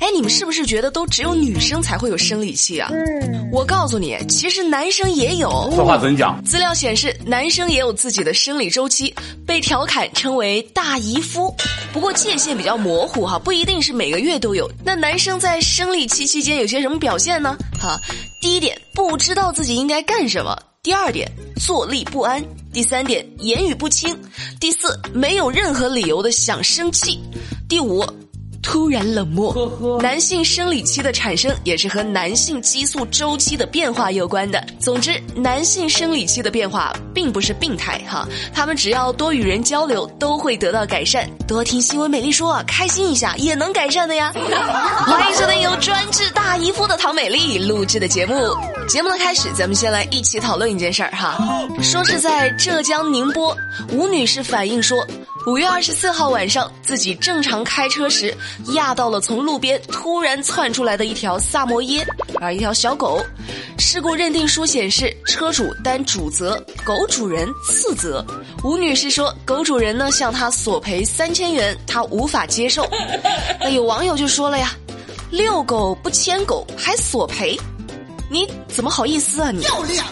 [0.00, 2.88] 哎，你们是不是觉得都只有女生才会有生理期啊？
[2.90, 5.70] 嗯，我告诉你，其实男生也有。
[5.76, 6.42] 这话怎讲？
[6.42, 9.14] 资料显示，男生也有自己的生理周期，
[9.46, 11.54] 被调侃称为“大姨夫”。
[11.92, 14.70] 不过界限比较模糊哈，不一定是每个月都有。
[14.82, 17.54] 那男生在生理期期间有些什么表现呢？
[17.78, 18.00] 哈，
[18.40, 21.30] 第一点，不知道自己应该干什么；第二点，
[21.60, 22.40] 坐立不安；
[22.72, 24.14] 第三点，言语不清；
[24.58, 27.18] 第四，没有任何理由的想生气；
[27.68, 28.02] 第五。
[28.62, 34.62] 突然冷漠，男性生理期的产生也是和男性激素周期的变化有关的。
[34.78, 41.28] 总之，男性生理期的变化并不是病态哈，他们只要多与人交流，都会得到改善。
[41.48, 44.32] 多听新闻美丽说，开心一下也能改善的呀。
[45.06, 48.34] 欢迎收听由专治大姨夫的唐美丽录制的节目。
[48.88, 51.38] 节目的开始，咱们先来一起讨论一件事儿哈，
[51.82, 53.56] 说是在浙江宁波，
[53.92, 55.04] 吴女士反映说。
[55.46, 58.36] 五月二十四号晚上，自己正常开车时，
[58.74, 62.06] 压到了从路边突然窜出来的一条萨摩耶，
[62.38, 63.24] 啊，一条小狗。
[63.78, 68.24] 事故认定书显示，车主担主责，狗主人次责。
[68.62, 72.86] 吴女士说，狗主人呢向她索赔三千元，她无法接受。
[73.60, 74.72] 那有网友就说了呀，
[75.30, 77.58] 遛狗不牵狗还索赔，
[78.30, 79.64] 你怎么好意思啊你？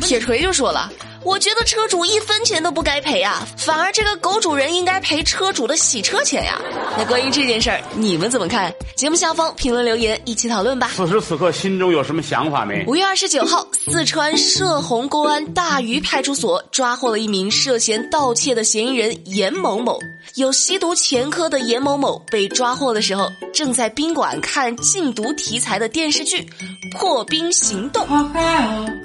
[0.00, 0.90] 铁锤就说了。
[1.24, 6.60] 我觉得车主一分钱都不该赔啊，反而这个狗主人应该赔车主的洗车钱呀。
[6.98, 8.74] 那关于这件事儿，你们怎么看？
[8.96, 10.90] 节目下方评论留言，一起讨论吧。
[10.94, 12.84] 此时此刻，心中有什么想法没？
[12.86, 19.98] 五月二十九号，四川射洪公安大余派出所抓获了一名涉嫌盗窃的嫌疑人严某某。
[20.36, 26.38] 有吸毒前科的严某某被抓获的时候，正在宾馆看禁毒题材的电视剧
[26.98, 28.06] 《破冰行动》。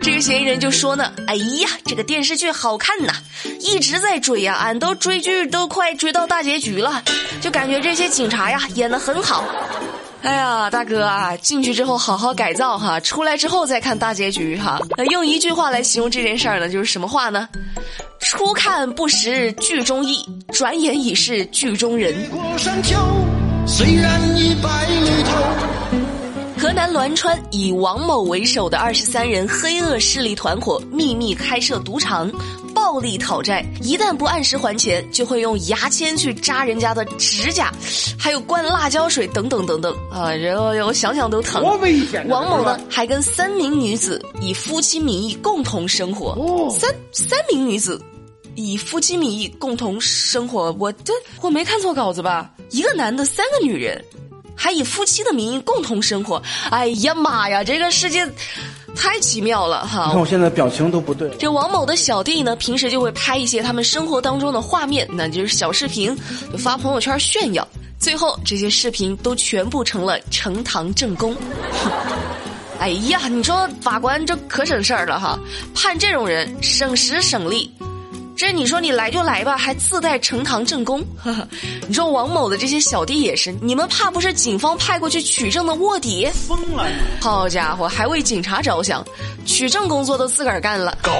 [0.00, 3.12] 这个嫌疑人就说呢：“哎呀，这个电视剧好看呐，
[3.60, 7.02] 一直在追呀，俺都追剧都快追到大结局了，
[7.40, 9.44] 就感觉这些警察呀演的很好。
[10.22, 14.80] 哎呀，大哥啊，进去之后好好改造哈，出来之后再看大结局哈。
[15.10, 17.48] 用一句话来形容这件事儿呢，就是什么话呢？”
[18.18, 22.12] 初看不识剧中意，转眼已是剧中人。
[26.58, 32.28] 河南栾川以王某为首的二十三人黑恶势力团伙秘密开设赌场，
[32.76, 33.64] 暴力讨债。
[33.80, 37.72] 一旦不按时还钱，就会用牙签去扎人家的指甲，
[38.18, 40.30] 还有灌辣椒水等等等等啊！
[40.30, 41.62] 然后我想想都疼。
[41.62, 46.32] 多危险王某呢，还跟三名女子以夫妻名义共同生活。
[46.32, 47.98] 哦三三名女子。
[48.58, 52.50] 以夫妻名义共同生活，我这我没看错稿子吧？
[52.70, 54.02] 一个男的，三个女人，
[54.54, 56.42] 还以夫妻的名义共同生活。
[56.70, 58.26] 哎呀妈呀，这个世界
[58.96, 60.06] 太奇妙了哈！
[60.06, 61.28] 你看我现在表情都不对。
[61.38, 66.16] 这王某的小弟呢，平时就会拍一些他们生活当中的画面，那就是小视频，
[66.50, 67.66] 就发朋友圈炫耀。
[67.98, 71.36] 最后这些视频都全部成了呈堂证供。
[72.80, 75.38] 哎呀，你说法官这可省事儿了哈，
[75.74, 77.70] 判这种人省时省力。
[78.36, 81.02] 这你说你来就来吧，还自带呈堂证供。
[81.88, 86.30] 你说王某的这些小弟也是，你们怕不是警方派过去取证的卧底？
[86.46, 86.86] 疯了！
[87.20, 89.02] 好家伙，还为警察着想，
[89.46, 90.96] 取证工作都自个儿干了。
[91.02, 91.12] 高，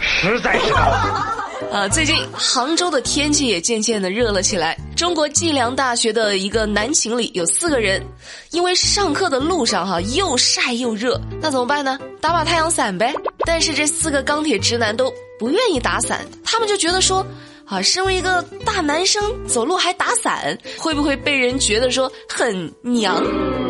[0.00, 0.80] 实在是高。
[1.72, 4.78] 啊，最近杭州的天气也渐渐的热了起来。
[4.94, 8.02] 中国计量大学的一个男情里有四个人，
[8.50, 11.98] 因为上课的路上哈又晒又热，那怎么办呢？
[12.20, 13.12] 打把太阳伞呗。
[13.44, 15.12] 但是这四个钢铁直男都。
[15.38, 17.26] 不愿意打伞，他们就觉得说，
[17.64, 23.22] 啊，身为一个大男生，走路还打伞，会不会被人觉得说很娘？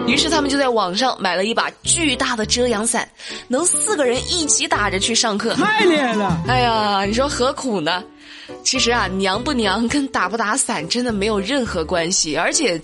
[0.06, 3.08] 于是他们就在网上买了一把巨大的遮阳伞，
[3.48, 5.54] 能四个人一起打着去上课。
[5.54, 6.40] 太厉害了！
[6.46, 8.04] 哎呀，你说何苦呢？
[8.62, 12.36] 其实啊，娘不娘跟打不打伞真的没有任何关系。
[12.36, 12.80] 而且，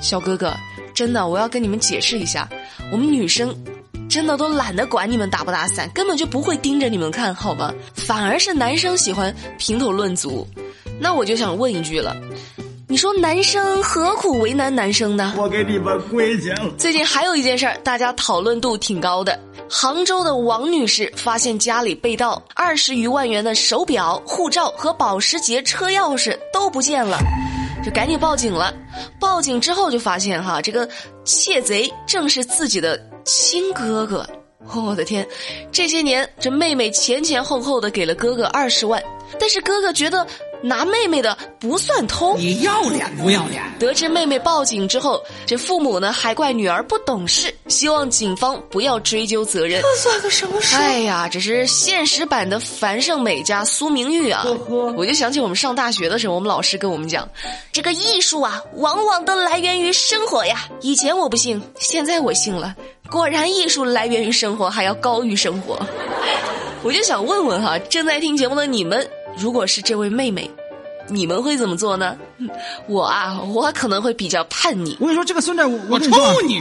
[0.00, 0.52] 小哥哥，
[0.92, 2.48] 真的，我要跟你们解释一下，
[2.90, 3.56] 我们女生。
[4.08, 7.72] 真的都懒得管你们打不打伞，根本就不会盯着你们看好吧？
[7.94, 10.46] 反而是男生喜欢评头论足。
[10.98, 12.16] 那我就想问一句了，
[12.88, 15.34] 你说男生何苦为难男生呢？
[15.36, 16.70] 我给你们跪下了。
[16.76, 19.38] 最近还有一件事儿，大家讨论度挺高的。
[19.70, 27.18] 杭州的王女士发现家里被盗，二十余万元的手表、护照和保时捷车钥匙都不见了。
[27.84, 28.74] 就赶紧报警了，
[29.20, 30.88] 报警之后就发现哈，这个
[31.24, 34.26] 窃贼正是自己的亲哥哥。
[34.74, 35.26] 我的天，
[35.70, 39.02] 这些年这妹妹前前后后的给了哥哥二十万，
[39.38, 40.26] 但是哥哥觉得
[40.62, 42.36] 拿妹妹的不算偷。
[42.36, 43.62] 你要脸不要脸？
[43.78, 49.80] 得知妹妹报警之后，这父母呢还怪女儿不懂事，希望警方不要追究责任。
[49.80, 50.76] 这算个什么事？
[50.76, 54.44] 哎呀，这是现实版的樊胜美加苏明玉啊！
[54.96, 57.26] 我就想起我们上大学的时候，我们老师跟我们讲，
[57.72, 60.68] 这个艺术啊，往往都来源于生活呀。
[60.82, 62.74] 以前我不信，现在我信了。
[63.10, 65.78] 果然，艺术来源于生活，还要高于生活。
[66.82, 70.50] 我就想问问哈，正在听节目的你们，如果是这位妹妹，
[71.08, 72.16] 你们会怎么做呢？
[72.86, 74.96] 我啊，我可能会比较叛逆。
[75.00, 76.10] 我跟你说，这个孙子，我抽
[76.46, 76.58] 你！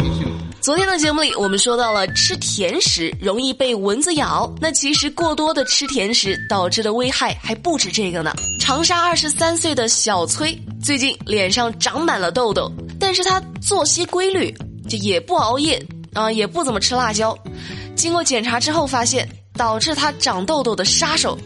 [0.60, 8.34] 昨天的节目里，我们说到了吃甜食容易被蚊子咬，那其实过多的吃甜食导致的危害还不止这个呢。
[8.60, 14.54] 长沙二十三岁的小崔最近脸上长满了痘痘，但是他作息规律，
[14.90, 15.82] 就也不熬夜
[16.18, 17.38] 啊、也不怎么吃辣椒。
[17.96, 21.38] 经过检查之后，发现导致他长痘痘的杀手，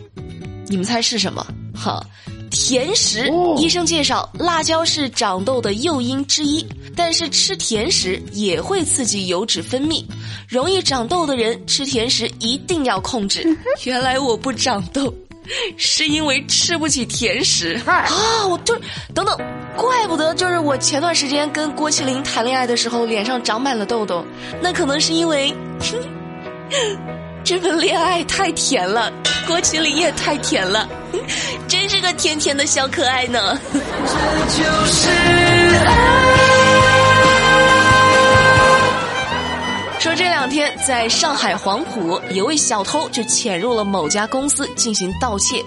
[0.68, 1.46] 你们猜是什么？
[1.76, 2.02] 哈，
[2.50, 3.30] 甜食。
[3.58, 6.66] 医生介绍，辣椒是长痘的诱因之一，
[6.96, 10.06] 但是吃甜食也会刺激油脂分泌，
[10.48, 13.46] 容易长痘的人吃甜食一定要控制。
[13.84, 15.14] 原来我不长痘。
[15.76, 18.06] 是因为吃不起甜食啊！
[18.48, 18.74] 我就
[19.14, 19.38] 等等，
[19.76, 24.24] 怪不得就是我前段时间跟郭麒麟谈恋爱的时候，脸上长满了痘痘，
[24.62, 25.54] 那可能是因为，
[27.44, 29.12] 这份恋爱太甜了，
[29.48, 30.88] 郭麒麟也太甜了，
[31.68, 33.58] 真是个甜甜的小可爱呢。
[33.74, 33.80] 这
[34.58, 35.10] 就是
[35.86, 35.96] 爱
[40.00, 45.64] 说这两天在上海黄埔，有位小偷就潜入了某家公司进行盗窃，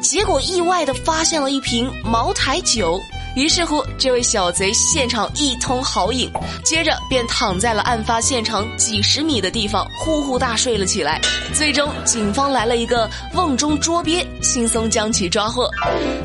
[0.00, 2.98] 结果意外的发现了一瓶茅台酒。
[3.36, 6.32] 于是乎，这位小贼现场一通豪饮，
[6.64, 11.20] 接着便躺在了案发现场几十米的地方呼呼大睡了起来。
[11.52, 15.68] 最终，警方来了一个瓮中捉鳖，轻松将其抓获。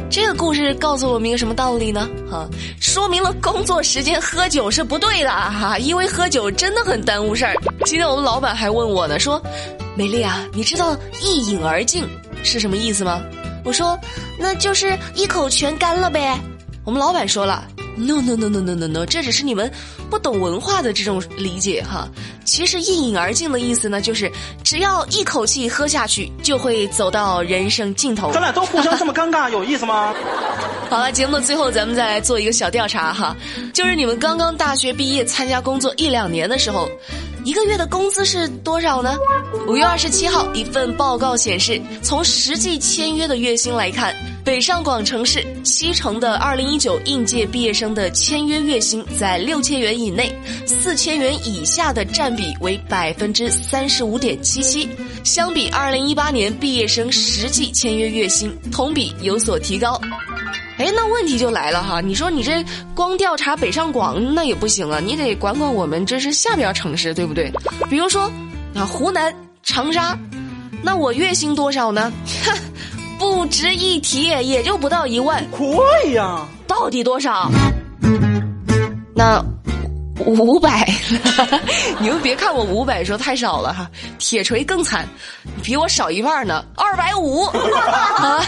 [0.09, 2.09] 这个故事告诉我们一个什么道理呢？
[2.31, 2.47] 哈，
[2.79, 7.53] 说明了工作时间喝酒是不对的哈，因为喝酒真的很耽误事儿。
[7.83, 9.41] 今天我们老板还问我呢，说
[9.97, 12.07] ：“美丽啊，你知道一饮而尽
[12.41, 13.21] 是什么意思吗？”
[13.65, 13.99] 我说
[14.39, 16.39] ：“那就是一口全干了呗。”
[16.83, 17.63] 我们老板说了
[17.95, 19.71] ，no no no no no no no，这只是你们
[20.09, 22.09] 不懂文化的这种理解哈。
[22.43, 24.31] 其实一饮而尽的意思呢，就是
[24.63, 28.31] 只要一口气喝下去，就会走到人生尽头。
[28.31, 30.13] 咱俩都互相这么尴尬，有意思吗？
[30.89, 33.35] 好了，节目的最后，咱们再来做一个小调查哈，
[33.73, 36.89] 就是你们刚刚大学毕业参加工作一两年的时候，
[37.43, 39.17] 一个月的工资是多少呢？
[39.67, 44.15] 五月二十七号，一份报告显示，从实际签约的月薪来看，
[44.45, 50.31] 北上广城市七成的二零一九应届毕业生的签约月薪在六千元以内，
[50.67, 54.87] 四千元以下的占比为百分之三十五点七七，
[55.23, 59.99] 相比二零一八年毕业生实际签约月薪，同比有所提高。
[60.81, 62.01] 哎，那问题就来了哈！
[62.01, 67.53] 你说你这光调查北上广那也不行啊，你得管管我们这是下边城市，对不对？
[67.87, 68.23] 比如说
[68.73, 69.31] 啊，湖南
[69.61, 70.17] 长沙，
[70.81, 72.11] 那我月薪多少呢？
[72.43, 72.57] 哼，
[73.19, 75.63] 不值一提，也就不到一万，可
[76.07, 77.51] 以呀、到底多少？
[79.15, 79.39] 那
[80.25, 80.91] 五百，
[81.99, 85.07] 你们别看我五百说太少了哈，铁锤更惨，
[85.63, 87.43] 比我少一半呢，二百五
[88.17, 88.43] 啊！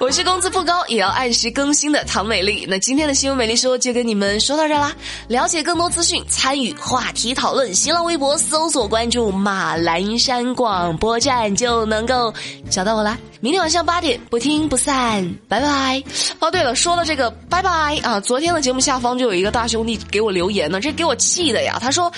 [0.00, 2.66] 我是工资不高也要按时更新的唐美丽。
[2.68, 4.94] 那今天的新闻美丽说就跟你们说到这儿啦。
[5.28, 12.32] 了解更多资讯，参与话题讨论，新浪微博搜索关注马栏山广播站就能够
[12.70, 13.16] 找到我啦。
[13.40, 16.02] 明天晚上八点不听不散，拜拜。
[16.40, 21.75] 哦，对了，说了这个拜拜啊，昨天的节目下方就有一个大兄弟给我留言呢，这给我气的呀。
[21.78, 22.12] 他说：“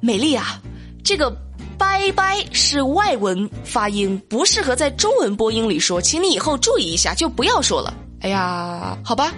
[0.00, 0.60] 美丽啊，
[1.04, 1.30] 这个
[1.78, 7.92] 拜拜是外文发音，不适合在中文播音里说，请你以后注意一下，就不要说了。”
[8.22, 9.32] 哎呀，好吧，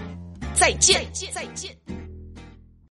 [0.54, 1.76] 再见，再见。